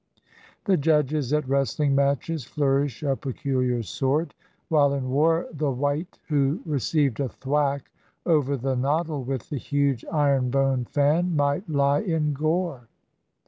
[0.65, 4.33] The judges at wrestHng matches flourish a peculiar sort,
[4.67, 7.91] while in war the wight who re ceived a thwack
[8.25, 12.87] over the noddle with the huge iron boned fan might He in gore.